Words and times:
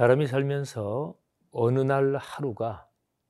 사람이 0.00 0.28
살면서 0.28 1.14
어느 1.50 1.80
날 1.80 2.16
하루가 2.16 2.88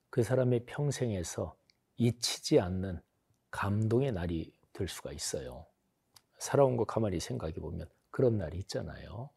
그 0.08 0.22
사람의 0.22 0.66
평생에서 0.66 1.56
잊히지 1.96 2.60
않는 2.60 3.02
감동의 3.50 4.12
날이 4.12 4.54
될 4.72 4.86
수가 4.86 5.10
있어요. 5.10 5.66
살아온 6.38 6.76
거 6.76 6.84
가만히 6.84 7.18
생각해 7.18 7.54
보면 7.54 7.88
그런 8.10 8.38
날이 8.38 8.58
있잖아요. 8.58 9.30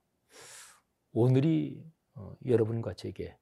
오늘이 1.11 1.83
어, 2.13 2.35
여러분과 2.45 2.93
제게 2.93 3.35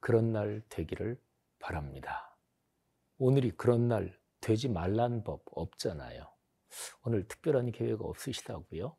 그런 0.00 0.32
날 0.32 0.60
되기를 0.68 1.16
바랍니다. 1.60 2.36
오늘이 3.18 3.52
그런 3.52 3.86
날 3.86 4.18
되지 4.40 4.68
말란 4.68 5.22
법 5.22 5.44
없잖아요. 5.52 6.28
오늘 7.04 7.28
특별한 7.28 7.70
계획 7.70 8.02
없으시다고요? 8.02 8.96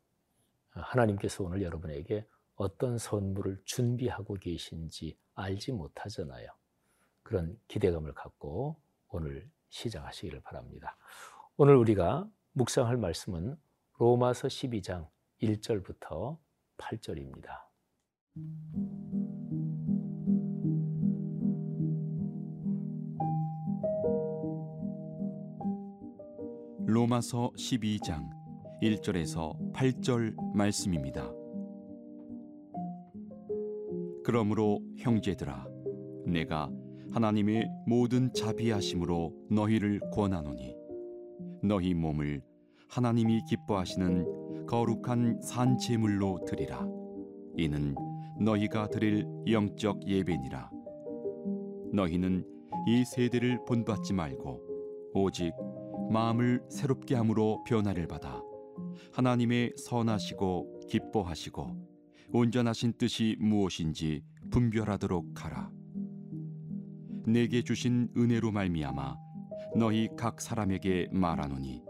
하나님께서 0.70 1.44
오늘 1.44 1.60
여러분에게 1.60 2.26
어떤 2.60 2.98
선물을 2.98 3.62
준비하고 3.64 4.34
계신지 4.34 5.16
알지 5.32 5.72
못하잖아요. 5.72 6.46
그런 7.22 7.58
기대감을 7.68 8.12
갖고 8.12 8.76
오늘 9.08 9.50
시작하시기를 9.70 10.42
바랍니다. 10.42 10.98
오늘 11.56 11.76
우리가 11.76 12.28
묵상할 12.52 12.98
말씀은 12.98 13.56
로마서 13.98 14.48
12장 14.48 15.08
1절부터 15.40 16.36
8절입니다. 16.76 17.48
로마서 26.86 27.52
12장 27.56 28.28
1절에서 28.82 29.72
8절 29.72 30.34
말씀입니다. 30.54 31.39
그러므로 34.30 34.80
형제들아 34.96 35.66
내가 36.24 36.70
하나님의 37.10 37.68
모든 37.84 38.32
자비하심으로 38.32 39.34
너희를 39.50 39.98
권하노니 40.12 40.72
너희 41.64 41.94
몸을 41.94 42.40
하나님이 42.88 43.40
기뻐하시는 43.48 44.66
거룩한 44.68 45.40
산제물로 45.42 46.44
드리라. 46.44 46.86
이는 47.56 47.96
너희가 48.40 48.86
드릴 48.86 49.26
영적 49.48 50.06
예배니라. 50.06 50.70
너희는 51.92 52.46
이 52.86 53.04
세대를 53.04 53.64
본받지 53.66 54.12
말고 54.12 54.60
오직 55.12 55.52
마음을 56.08 56.62
새롭게 56.68 57.16
함으로 57.16 57.64
변화를 57.66 58.06
받아 58.06 58.40
하나님의 59.10 59.72
선하시고 59.76 60.82
기뻐하시고 60.88 61.89
온전하신 62.32 62.92
뜻이 62.92 63.36
무엇인지 63.40 64.22
분별하도록 64.50 65.44
하라. 65.44 65.70
내게 67.26 67.62
주신 67.62 68.08
은혜로 68.16 68.52
말미암아 68.52 69.16
너희 69.76 70.08
각 70.16 70.40
사람에게 70.40 71.08
말하노니 71.12 71.82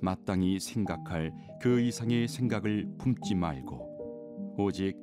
마땅히 0.00 0.58
생각할 0.58 1.32
그 1.60 1.80
이상의 1.80 2.28
생각을 2.28 2.88
품지 2.98 3.34
말고 3.34 4.56
오직 4.58 4.96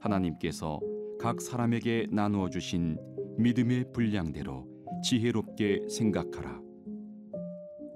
하나님께서 0.00 0.80
각 1.20 1.40
사람에게 1.40 2.08
나누어 2.10 2.50
주신 2.50 2.98
믿음의 3.38 3.92
분량대로 3.92 4.66
지혜롭게 5.02 5.88
생각하라. 5.88 6.60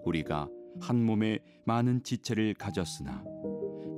우리가 0.04 0.48
한 0.80 1.04
몸에 1.04 1.40
많은 1.66 2.02
지체를 2.02 2.54
가졌으나 2.54 3.24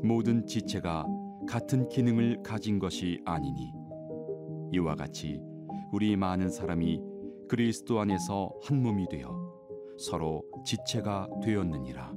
모든 0.03 0.47
지체가 0.47 1.07
같은 1.51 1.89
기능을 1.89 2.45
가진 2.45 2.79
것이 2.79 3.21
아니니. 3.25 3.73
이와 4.73 4.95
같이 4.95 5.41
우리 5.91 6.15
많은 6.15 6.49
사람이 6.49 7.01
그리스도 7.49 7.99
안에서 7.99 8.55
한 8.63 8.81
몸이 8.81 9.09
되어 9.09 9.37
서로 9.99 10.45
지체가 10.65 11.29
되었느니라. 11.43 12.15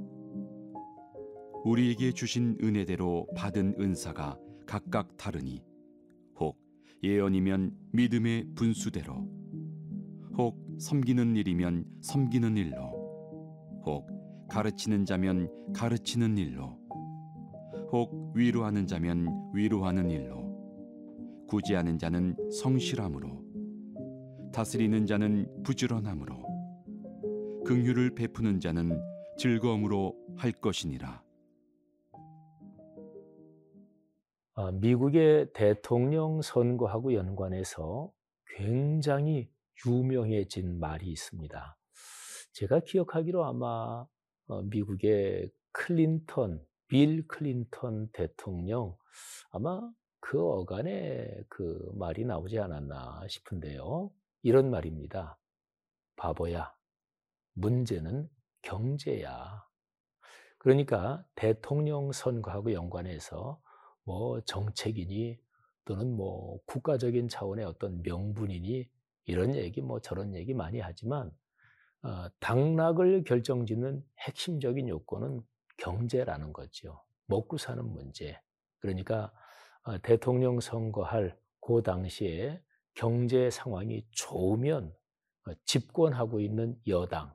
우리에게 1.64 2.12
주신 2.12 2.60
은혜대로 2.62 3.26
받은 3.36 3.78
은사가 3.80 4.38
각각 4.68 5.18
다르니 5.18 5.64
혹 6.40 6.56
예언이면 7.02 7.76
믿음의 7.92 8.50
분수대로 8.54 9.28
혹 10.38 10.60
섬기는 10.78 11.36
일이면 11.38 11.86
섬기는 12.02 12.56
일로 12.56 13.82
혹 13.84 14.06
가르치는 14.48 15.06
자면 15.06 15.50
가르치는 15.74 16.38
일로 16.38 16.83
혹 17.94 18.34
위로하는 18.34 18.88
자면 18.88 19.28
위로하는 19.54 20.10
일로 20.10 20.42
구제하는 21.48 22.00
자는 22.00 22.36
성실함으로 22.50 23.44
다스리는 24.52 25.06
자는 25.06 25.64
부지런함으로 25.64 27.64
긍휼을 27.68 28.16
베푸는 28.16 28.60
자는 28.60 29.00
즐거움으로 29.38 30.18
할 30.38 30.52
것이니라. 30.54 31.24
아, 34.56 34.72
미국의 34.72 35.54
대통령 35.54 36.42
선거하고 36.42 37.14
연관해서 37.14 38.12
굉장히 38.58 39.52
유명해진 39.86 40.80
말이 40.80 41.12
있습니다. 41.12 41.78
제가 42.54 42.80
기억하기로 42.80 43.46
아마 43.46 44.08
어, 44.48 44.62
미국의 44.64 45.52
클린턴 45.72 46.60
빌 46.94 47.28
클린턴 47.28 48.10
대통령 48.12 48.96
아마 49.50 49.82
그 50.20 50.40
어간에 50.40 51.44
그 51.50 51.92
말이 51.96 52.24
나오지 52.24 52.60
않았나 52.60 53.28
싶은데요. 53.28 54.12
이런 54.44 54.70
말입니다. 54.70 55.40
바보야. 56.16 56.72
문제는 57.54 58.30
경제야. 58.62 59.66
그러니까 60.60 61.26
대통령 61.34 62.12
선거하고 62.12 62.74
연관해서 62.74 63.60
뭐 64.04 64.42
정책이니 64.42 65.40
또는 65.86 66.16
뭐 66.16 66.60
국가적인 66.68 67.28
차원의 67.28 67.66
어떤 67.66 68.04
명분이니 68.04 68.88
이런 69.26 69.56
얘기 69.56 69.82
뭐 69.82 70.00
저런 70.00 70.36
얘기 70.36 70.54
많이 70.54 70.80
하지만 70.80 71.32
어, 72.04 72.30
당락을 72.40 73.24
결정짓는 73.24 74.06
핵심적인 74.20 74.90
요건은 74.90 75.42
경제라는 75.78 76.54
거죠. 76.54 77.04
먹고 77.28 77.58
사는 77.58 77.84
문제. 77.86 78.40
그러니까 78.80 79.34
어, 79.84 79.98
대통령 80.00 80.60
선거할 80.60 81.38
그 81.62 81.82
당시에 81.84 82.62
경제 82.96 83.50
상황이 83.50 84.06
좋으면 84.12 84.96
어, 85.48 85.52
집권하고 85.66 86.40
있는 86.40 86.80
여당 86.88 87.34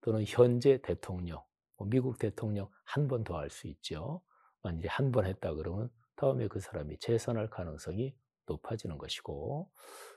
또는 0.00 0.24
현재 0.26 0.80
대통령, 0.82 1.42
뭐 1.76 1.88
미국 1.88 2.18
대통령 2.18 2.68
한 2.84 3.08
번 3.08 3.24
더 3.24 3.36
할 3.38 3.50
수 3.50 3.66
있죠. 3.68 4.22
만약에 4.62 4.88
한 4.88 5.12
번 5.12 5.26
했다 5.26 5.54
그러면 5.54 5.90
다음에 6.16 6.48
그 6.48 6.60
사람이 6.60 6.98
재선할 6.98 7.48
가능성이 7.50 8.14
높아지는 8.46 8.98
것이고 8.98 9.70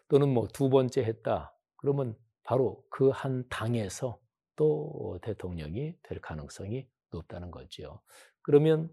또는 0.10 0.30
뭐 0.30 0.48
두 0.48 0.70
번째 0.70 1.04
했다 1.04 1.56
그러면 1.78 2.16
바로 2.44 2.84
그 2.90 3.10
한 3.12 3.48
당에서 3.50 4.20
또 4.56 5.20
대통령이 5.22 5.96
될 6.04 6.20
가능성이 6.22 6.88
높다는 7.12 7.52
거죠. 7.52 8.02
그러면 8.42 8.90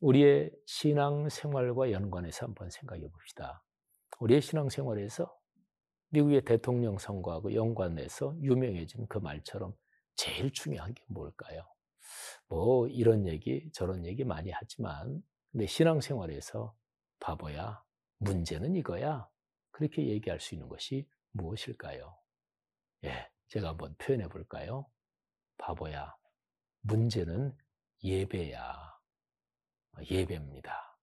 우리의 0.00 0.50
신앙 0.66 1.28
생활과 1.28 1.92
연관해서 1.92 2.46
한번 2.46 2.70
생각해 2.70 3.08
봅시다. 3.08 3.64
우리의 4.20 4.40
신앙 4.40 4.68
생활에서 4.68 5.32
미국의 6.10 6.42
대통령 6.44 6.98
선거하고 6.98 7.54
연관해서 7.54 8.36
유명해진 8.40 9.06
그 9.06 9.18
말처럼 9.18 9.74
제일 10.14 10.52
중요한 10.52 10.92
게 10.92 11.02
뭘까요? 11.08 11.66
뭐 12.48 12.86
이런 12.88 13.26
얘기 13.26 13.70
저런 13.72 14.04
얘기 14.04 14.24
많이 14.24 14.50
하지만 14.50 15.22
근데 15.50 15.66
신앙 15.66 16.00
생활에서 16.00 16.74
바보야 17.20 17.82
문제는 18.18 18.76
이거야 18.76 19.28
그렇게 19.70 20.06
얘기할 20.08 20.40
수 20.40 20.54
있는 20.54 20.68
것이 20.68 21.08
무엇일까요? 21.30 22.16
예, 23.04 23.28
제가 23.48 23.70
한번 23.70 23.94
표현해 23.98 24.28
볼까요? 24.28 24.86
바보야 25.58 26.14
문제는 26.82 27.56
예배야. 28.02 28.92
예배입니다. 30.10 30.98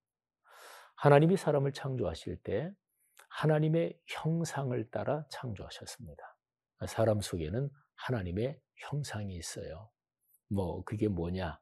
하나님이 0.95 1.37
사람을 1.37 1.71
창조하실 1.71 2.43
때 2.43 2.71
하나님의 3.29 3.97
형상을 4.07 4.89
따라 4.89 5.25
창조하셨습니다. 5.29 6.37
사람 6.87 7.21
속에는 7.21 7.69
하나님의 7.95 8.59
형상이 8.75 9.35
있어요. 9.35 9.89
뭐 10.49 10.83
그게 10.83 11.07
뭐냐? 11.07 11.59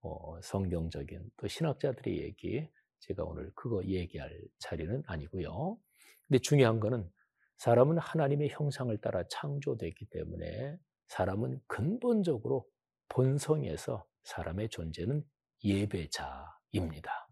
어, 0.00 0.40
성경적인 0.42 1.30
또 1.36 1.48
신학자들의 1.48 2.22
얘기 2.22 2.68
제가 2.98 3.24
오늘 3.24 3.50
그거 3.54 3.82
얘기할 3.84 4.38
자리는 4.58 5.02
아니고요. 5.06 5.78
근데 6.26 6.38
중요한 6.40 6.80
거는 6.80 7.10
사람은 7.56 7.98
하나님의 7.98 8.50
형상을 8.50 8.94
따라 8.98 9.24
창조됐기 9.28 10.06
때문에 10.06 10.76
사람은 11.08 11.60
근본적으로 11.66 12.66
본성에서 13.08 14.06
사람의 14.24 14.68
존재는 14.70 15.24
예배자입니다. 15.62 17.28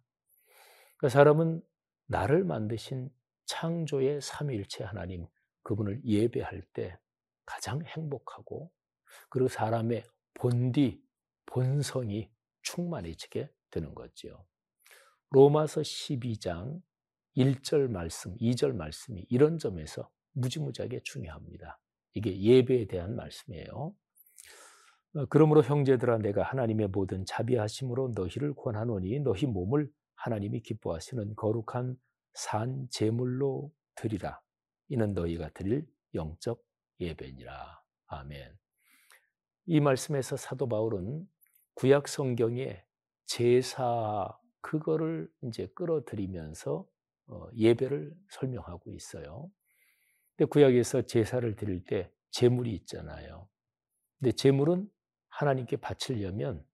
그 0.99 1.09
사람은 1.09 1.63
나를 2.07 2.45
만드신 2.45 3.11
창조의 3.47 4.21
삼위일체 4.21 4.85
하나님 4.85 5.27
그분을 5.63 6.05
예배할 6.05 6.63
때 6.73 6.99
가장 7.45 7.83
행복하고 7.85 8.71
그리고 9.29 9.49
사람의 9.49 10.05
본디 10.35 11.03
본성이 11.47 12.31
충만해지게 12.63 13.51
되는 13.71 13.95
거지요. 13.95 14.45
로마서 15.31 15.81
12장 15.81 16.81
1절 17.37 17.89
말씀, 17.91 18.37
2절 18.37 18.75
말씀이 18.75 19.27
이런 19.29 19.59
점에서 19.59 20.11
무지무지하게 20.33 21.01
중요합니다. 21.03 21.79
이게 22.15 22.39
예배에 22.41 22.87
대한 22.87 23.17
말씀이에요. 23.17 23.95
어, 25.15 25.27
그러므로 25.27 25.63
형제들아 25.63 26.19
내가 26.19 26.43
하나님의 26.43 26.89
모든 26.89 27.25
자비하심으로 27.27 28.13
너희를 28.15 28.55
권하노니 28.55 29.21
너희 29.21 29.47
몸을 29.47 29.91
하나님이 30.15 30.61
기뻐하시는 30.61 31.37
거룩한 31.37 31.97
산 32.33 32.89
제물로 32.91 33.71
드리라. 33.95 34.41
이는 34.89 35.13
너희가 35.13 35.51
드릴 35.51 35.87
영적 36.15 36.63
예배니라. 37.01 37.83
아멘. 38.07 38.57
이 39.67 39.81
말씀에서 39.81 40.37
사도 40.37 40.69
바울은 40.69 41.29
구약 41.75 42.09
성경에 42.09 42.83
제사 43.27 44.29
그거를 44.61 45.31
이제 45.43 45.67
끌어들이면서 45.75 46.87
어, 47.27 47.49
예배를 47.55 48.15
설명하고 48.31 48.93
있어요. 48.93 49.51
근데 50.37 50.49
구약에서 50.49 51.03
제사를 51.03 51.55
드릴 51.57 51.85
때 51.85 52.11
제물이 52.31 52.73
있잖아요. 52.75 53.49
근데 54.19 54.33
제물은 54.33 54.89
하나님께 55.33 55.77
바치려면 55.77 56.65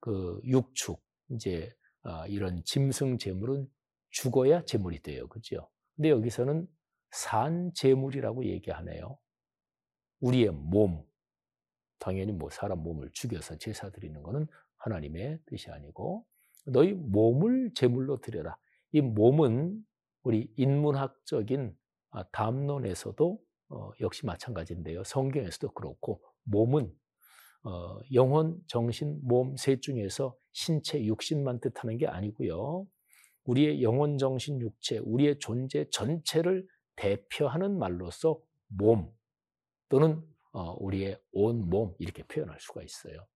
그 0.00 0.40
육축 0.44 1.02
이제 1.30 1.74
아, 2.02 2.26
이런 2.26 2.62
짐승 2.64 3.18
제물은 3.18 3.68
죽어야 4.10 4.64
제물이 4.64 5.02
돼요. 5.02 5.26
그죠? 5.28 5.68
근데 5.96 6.10
여기서는 6.10 6.68
산 7.10 7.72
제물이라고 7.74 8.44
얘기하네요. 8.44 9.18
우리의 10.20 10.50
몸, 10.50 11.04
당연히 11.98 12.32
뭐 12.32 12.50
사람 12.50 12.80
몸을 12.80 13.10
죽여서 13.12 13.58
제사 13.58 13.90
드리는 13.90 14.22
것은 14.22 14.46
하나님의 14.76 15.40
뜻이 15.46 15.70
아니고 15.70 16.26
너희 16.66 16.92
몸을 16.92 17.72
제물로 17.74 18.20
드려라. 18.20 18.56
이 18.92 19.00
몸은 19.00 19.84
우리 20.22 20.52
인문학적인 20.56 21.76
아, 22.10 22.22
담론에서도 22.30 23.38
어, 23.70 23.90
역시 24.00 24.24
마찬가지인데요. 24.24 25.02
성경에서도 25.04 25.72
그렇고 25.72 26.22
몸은 26.44 26.94
어, 27.64 27.98
영혼, 28.12 28.60
정신, 28.68 29.18
몸 29.24 29.56
셋 29.56 29.82
중에서 29.82 30.36
신체, 30.52 31.04
육신만 31.04 31.60
뜻하는 31.60 31.98
게 31.98 32.06
아니고요. 32.06 32.86
우리의 33.46 33.82
영혼, 33.82 34.18
정신, 34.18 34.60
육체, 34.60 34.98
우리의 34.98 35.38
존재 35.40 35.86
전체를 35.90 36.66
대표하는 36.96 37.78
말로서 37.78 38.40
몸 38.68 39.12
또는 39.88 40.22
어, 40.52 40.74
우리의 40.80 41.18
온 41.32 41.68
몸 41.70 41.94
이렇게 41.98 42.22
표현할 42.24 42.58
수가 42.60 42.82
있어요. 42.82 43.26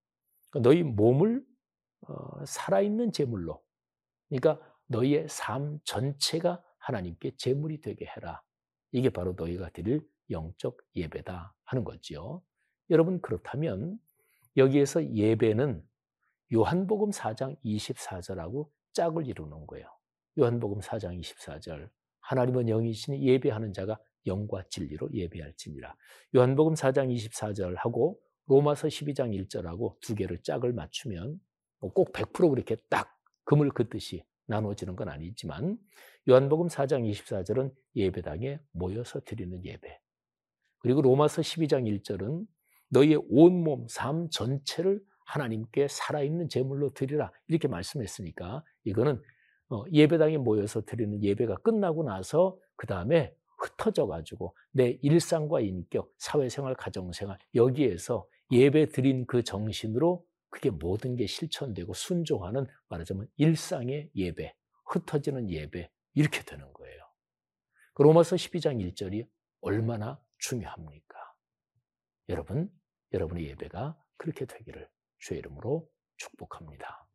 그러니까 0.50 0.70
너희 0.70 0.82
몸을 0.82 1.44
어, 2.08 2.44
살아있는 2.46 3.12
제물로, 3.12 3.62
그러니까 4.28 4.60
너희의 4.88 5.28
삶 5.28 5.80
전체가 5.84 6.62
하나님께 6.78 7.32
제물이 7.36 7.80
되게 7.82 8.06
해라. 8.06 8.42
이게 8.92 9.10
바로 9.10 9.34
너희가 9.36 9.70
드릴 9.70 10.06
영적 10.30 10.78
예배다 10.96 11.54
하는 11.64 11.84
거지요. 11.84 12.42
여러분 12.90 13.20
그렇다면 13.20 13.98
여기에서 14.56 15.04
예배는 15.14 15.82
요한복음 16.52 17.10
4장 17.10 17.56
24절하고 17.64 18.70
짝을 18.92 19.26
이루는 19.26 19.66
거예요. 19.66 19.86
요한복음 20.38 20.80
4장 20.80 21.20
24절. 21.20 21.90
하나님은 22.20 22.68
영이시니 22.68 23.22
예배하는 23.22 23.72
자가 23.72 23.98
영과 24.26 24.62
진리로 24.68 25.08
예배할지니라. 25.12 25.94
요한복음 26.34 26.74
4장 26.74 27.14
24절하고 27.14 28.16
로마서 28.46 28.88
12장 28.88 29.30
1절하고 29.46 30.00
두 30.00 30.14
개를 30.14 30.38
짝을 30.42 30.72
맞추면 30.72 31.40
뭐 31.80 31.92
꼭100% 31.92 32.50
그렇게 32.50 32.76
딱 32.88 33.14
금을 33.44 33.70
긋듯이 33.70 34.24
나눠지는 34.46 34.96
건 34.96 35.08
아니지만 35.10 35.78
요한복음 36.28 36.68
4장 36.68 37.08
24절은 37.10 37.74
예배당에 37.94 38.58
모여서 38.72 39.20
드리는 39.20 39.62
예배. 39.64 40.00
그리고 40.78 41.02
로마서 41.02 41.42
12장 41.42 41.84
1절은 42.00 42.46
너희의 42.88 43.22
온몸, 43.28 43.86
삶 43.88 44.28
전체를 44.30 45.00
하나님께 45.24 45.88
살아있는 45.88 46.48
제물로 46.48 46.90
드리라. 46.90 47.30
이렇게 47.48 47.68
말씀했으니까 47.68 48.64
이거는 48.84 49.22
어, 49.70 49.84
예배당에 49.92 50.38
모여서 50.38 50.82
드리는 50.82 51.22
예배가 51.22 51.56
끝나고 51.56 52.04
나서 52.04 52.58
그 52.76 52.86
다음에 52.86 53.34
흩어져 53.58 54.06
가지고 54.06 54.56
내 54.70 54.98
일상과 55.02 55.60
인격, 55.60 56.14
사회생활, 56.16 56.74
가정생활 56.74 57.38
여기에서 57.54 58.26
예배 58.50 58.86
드린 58.86 59.26
그 59.26 59.42
정신으로 59.42 60.24
그게 60.48 60.70
모든 60.70 61.16
게 61.16 61.26
실천되고 61.26 61.92
순종하는 61.92 62.66
말하자면 62.88 63.28
일상의 63.36 64.10
예배, 64.14 64.54
흩어지는 64.86 65.50
예배 65.50 65.90
이렇게 66.14 66.42
되는 66.42 66.72
거예요. 66.72 67.02
그 67.92 68.02
로마서 68.02 68.36
12장 68.36 68.80
1절이 68.80 69.28
얼마나 69.60 70.18
중요합니까? 70.38 71.18
여러분, 72.30 72.70
여러분의 73.12 73.46
예배가 73.48 73.96
그렇게 74.16 74.44
되기를 74.44 74.88
주의 75.18 75.38
이름으로 75.38 75.88
축복합니다. 76.16 77.08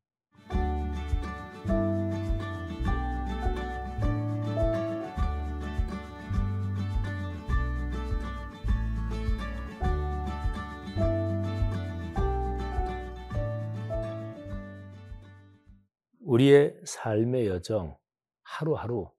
우리의 16.22 16.82
삶의 16.86 17.48
여정, 17.48 17.96
하루하루 18.42 19.12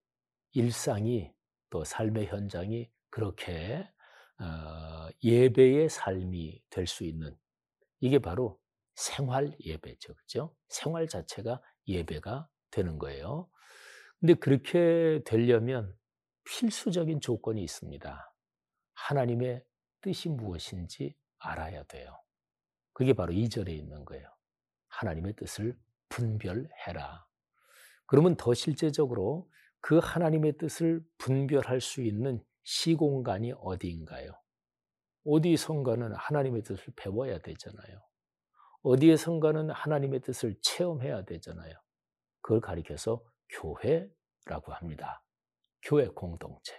일상이 0.53 1.33
또 1.71 1.85
삶의 1.85 2.27
현장이 2.27 2.91
그렇게 3.11 3.87
어, 3.87 3.94
예배의 5.23 5.89
삶이 5.89 6.63
될 6.71 6.87
수 6.87 7.05
있는 7.05 7.37
이게 8.01 8.19
바로 8.19 8.61
생활 8.95 9.57
예배죠. 9.61 10.15
그죠? 10.15 10.55
생활 10.69 11.09
자체가 11.09 11.63
예배가 11.89 12.49
되는 12.71 12.99
거예요. 12.99 13.49
근데 14.21 14.35
그렇게 14.35 15.23
되려면 15.25 15.97
필수적인 16.45 17.21
조건이 17.21 17.63
있습니다. 17.63 18.35
하나님의 18.95 19.65
뜻이 20.01 20.29
무엇인지 20.29 21.17
알아야 21.39 21.85
돼요. 21.85 22.17
그게 22.93 23.13
바로 23.13 23.33
이절에 23.33 23.73
있는 23.73 24.05
거예요. 24.05 24.29
하나님의 24.89 25.35
뜻을 25.37 25.77
분별해라. 26.11 27.27
그러면 28.07 28.37
더 28.37 28.55
실제적으로 28.55 29.51
그 29.81 29.99
하나님의 29.99 30.59
뜻을 30.59 31.03
분별할 31.19 31.81
수 31.81 32.03
있는 32.03 32.43
시공간이 32.65 33.53
어디인가요? 33.59 34.33
어디선가는 35.25 36.15
하나님의 36.15 36.63
뜻을 36.63 36.93
배워야 36.97 37.39
되잖아요. 37.39 38.01
어디에선가는 38.83 39.71
하나님의 39.71 40.21
뜻을 40.21 40.57
체험해야 40.61 41.25
되잖아요. 41.25 41.75
그걸 42.43 42.61
가리켜서 42.61 43.23
교회라고 43.49 44.73
합니다. 44.73 45.25
교회 45.83 46.07
공동체. 46.09 46.75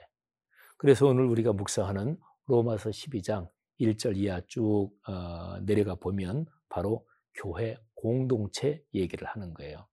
그래서 0.78 1.08
오늘 1.08 1.26
우리가 1.26 1.54
묵상하는 1.54 2.20
로마서 2.46 2.92
12장 2.92 3.50
1절 3.80 4.18
이하 4.18 4.42
쭉 4.48 4.92
어, 5.08 5.60
내려가 5.62 5.96
보면 5.96 6.46
바로 6.70 7.08
교회 7.34 7.78
공동체 7.96 8.84
얘기를 8.94 9.28
하는 9.28 9.54
거예요. 9.54 9.88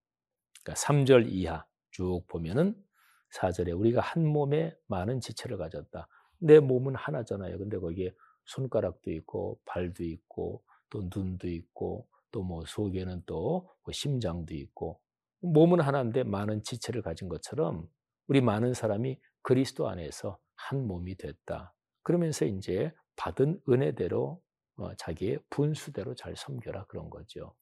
그러니까 0.62 0.80
3절 0.80 1.32
이하 1.32 1.64
쭉 1.90 2.24
보면은 2.28 2.76
4절에 3.34 3.78
우리가 3.78 4.00
한 4.00 4.26
몸에 4.26 4.74
많은 4.88 5.20
지체를 5.20 5.56
가졌다. 5.58 6.08
내 6.38 6.60
몸은 6.60 6.94
하나잖아요. 6.94 7.58
근데 7.58 7.78
거기에 7.78 8.12
손가락도 8.46 9.10
있고 9.12 9.60
발도 9.64 10.04
있고 10.04 10.62
또 10.90 11.08
눈도 11.14 11.48
있고 11.48 12.06
또 12.32 12.42
뭐 12.42 12.64
속에는 12.66 13.22
또 13.26 13.66
뭐 13.84 13.92
심장도 13.92 14.54
있고 14.54 15.00
몸은 15.40 15.80
하나인데 15.80 16.24
많은 16.24 16.62
지체를 16.62 17.02
가진 17.02 17.28
것처럼 17.28 17.88
우리 18.28 18.40
많은 18.40 18.74
사람이 18.74 19.20
그리스도 19.42 19.88
안에서 19.88 20.38
한 20.54 20.86
몸이 20.86 21.16
됐다. 21.16 21.74
그러면서 22.02 22.44
이제 22.46 22.92
받은 23.16 23.60
은혜대로 23.68 24.40
어, 24.76 24.94
자기의 24.96 25.38
분수대로 25.50 26.14
잘 26.14 26.34
섬겨라 26.36 26.86
그런 26.86 27.10
거죠. 27.10 27.54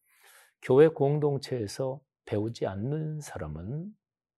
교회 0.63 0.89
공동체에서 0.89 2.01
배우지 2.27 2.67
않는 2.67 3.21
사람은 3.21 3.91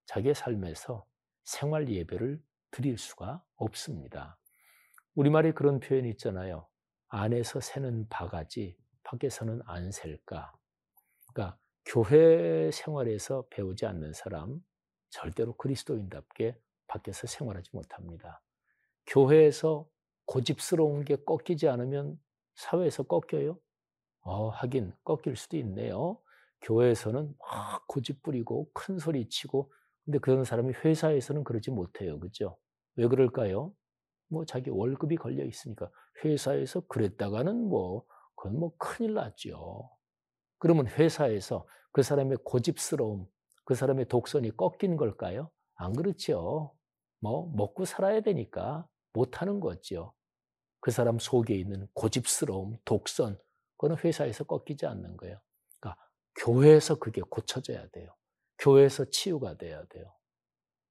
자기의 0.07 0.35
삶에서 0.35 1.05
생활 1.45 1.89
예배를 1.89 2.43
드릴 2.71 2.99
수가 2.99 3.45
없습니다. 3.57 4.39
우리말에 5.15 5.53
그런 5.53 5.81
표현이 5.81 6.09
있잖아요. 6.11 6.67
안에서 7.09 7.61
새는 7.61 8.09
바가지, 8.09 8.77
밖에서는 9.03 9.61
안 9.67 9.91
셀까. 9.93 10.53
그러니까 11.33 11.59
교회 11.85 12.71
생활에서 12.71 13.45
배우지 13.51 13.87
않는 13.87 14.13
사람, 14.13 14.61
절대로 15.11 15.55
그리스도인답게 15.57 16.59
밖에서 16.87 17.27
생활하지 17.27 17.71
못합니다. 17.73 18.43
교회에서 19.07 19.87
고집스러운 20.27 21.05
게 21.05 21.17
꺾이지 21.17 21.69
않으면 21.69 22.19
사회에서 22.55 23.03
꺾여요? 23.03 23.59
어, 24.21 24.49
하긴 24.49 24.93
꺾일 25.05 25.37
수도 25.37 25.57
있네요. 25.59 26.19
교회에서는 26.63 27.35
막 27.39 27.87
고집 27.89 28.23
부리고 28.23 28.71
큰 28.73 28.99
소리 28.99 29.29
치고 29.29 29.73
근데 30.05 30.19
그런 30.19 30.45
사람이 30.45 30.73
회사에서는 30.85 31.45
그러지 31.45 31.71
못해요. 31.71 32.19
그죠? 32.19 32.57
왜 32.97 33.07
그럴까요? 33.07 33.73
뭐 34.29 34.45
자기 34.45 34.71
월급이 34.71 35.17
걸려 35.17 35.45
있으니까 35.45 35.91
회사에서 36.25 36.81
그랬다가는 36.87 37.69
뭐 37.69 38.05
그건 38.35 38.59
뭐 38.59 38.73
큰일 38.79 39.15
났죠. 39.15 39.91
그러면 40.59 40.87
회사에서 40.87 41.67
그 41.93 42.03
사람의 42.03 42.39
고집스러움, 42.45 43.27
그 43.65 43.75
사람의 43.75 44.07
독선이 44.09 44.57
꺾인 44.57 44.97
걸까요? 44.97 45.51
안 45.75 45.93
그렇죠. 45.93 46.75
뭐 47.21 47.51
먹고 47.55 47.85
살아야 47.85 48.21
되니까 48.21 48.87
못 49.13 49.41
하는 49.41 49.61
거죠. 49.61 50.15
그 50.81 50.91
사람 50.91 51.19
속에 51.19 51.55
있는 51.55 51.87
고집스러움, 51.95 52.79
독선, 52.85 53.39
그거는 53.77 54.03
회사에서 54.03 54.45
꺾이지 54.45 54.87
않는 54.87 55.17
거예요. 55.17 55.41
그러니까 55.79 56.03
교회에서 56.37 56.97
그게 56.97 57.21
고쳐져야 57.21 57.89
돼요. 57.89 58.15
교회에서 58.63 59.07
치유가 59.07 59.57
돼야 59.57 59.85
돼요. 59.87 60.15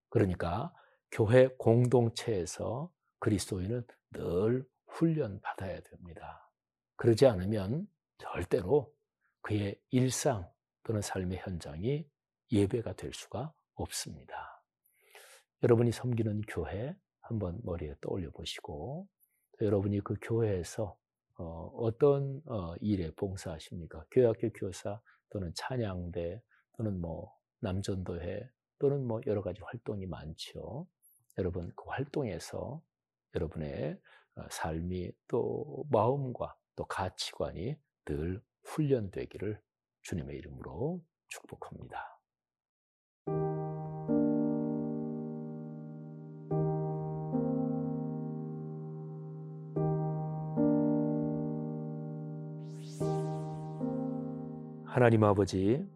그러니까 0.09 0.73
교회 1.09 1.47
공동체에서 1.57 2.91
그리스도인은 3.19 3.87
늘 4.11 4.67
훈련 4.87 5.39
받아야 5.39 5.79
됩니다. 5.79 6.51
그러지 6.97 7.25
않으면 7.27 7.87
절대로 8.17 8.93
그의 9.41 9.79
일상 9.89 10.51
또는 10.83 11.01
삶의 11.01 11.37
현장이 11.37 12.05
예배가 12.51 12.93
될 12.93 13.13
수가 13.13 13.53
없습니다. 13.75 14.61
여러분이 15.63 15.93
섬기는 15.93 16.41
교회 16.49 16.93
한번 17.21 17.57
머리에 17.63 17.95
떠올려 18.01 18.31
보시고 18.31 19.07
여러분이 19.61 20.01
그 20.01 20.15
교회에서 20.21 20.97
어, 21.37 21.97
떤 21.97 22.41
어, 22.45 22.75
일에 22.81 23.11
봉사하십니까? 23.11 24.05
교회학교 24.11 24.49
교사 24.51 24.99
또는 25.29 25.53
찬양대 25.55 26.41
또는 26.73 26.99
뭐 26.99 27.33
남전도회 27.61 28.49
또는 28.79 29.05
뭐 29.07 29.21
여러 29.27 29.41
가지 29.41 29.61
활동이 29.61 30.05
많죠. 30.07 30.87
여러분 31.37 31.71
그 31.75 31.85
활동에서 31.87 32.81
여러분의 33.35 33.99
어, 34.35 34.43
삶이 34.49 35.11
또 35.27 35.85
마음과 35.89 36.55
또 36.75 36.85
가치관이 36.85 37.75
늘 38.05 38.41
훈련되기를 38.63 39.61
주님의 40.01 40.37
이름으로 40.37 41.01
축복합니다. 41.27 42.19
하나님 54.85 55.23
아버지, 55.23 55.87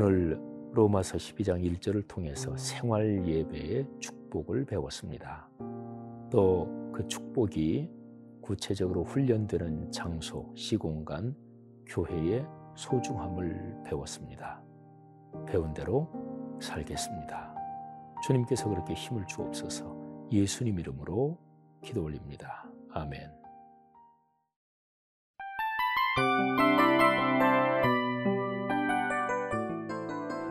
오늘 0.00 0.38
로마서 0.74 1.16
12장 1.16 1.60
1절을 1.60 2.06
통해서 2.06 2.56
생활 2.56 3.26
예배의 3.26 3.86
축복을 4.00 4.64
배웠습니다. 4.64 5.48
또 6.30 6.78
그 6.98 7.06
축복이 7.06 7.88
구체적으로 8.40 9.04
훈련되는 9.04 9.92
장소, 9.92 10.52
시공간, 10.56 11.36
교회의 11.86 12.44
소중함을 12.74 13.82
배웠습니다. 13.84 14.60
배운 15.46 15.72
대로 15.72 16.10
살겠습니다. 16.60 17.54
주님께서 18.26 18.68
그렇게 18.68 18.94
힘을 18.94 19.24
주옵소서 19.28 20.28
예수님 20.32 20.80
이름으로 20.80 21.38
기도 21.82 22.02
올립니다. 22.02 22.68
아멘. 22.90 23.47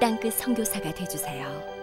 땅끝 0.00 0.32
성교사가 0.32 0.92
되주세요 0.94 1.79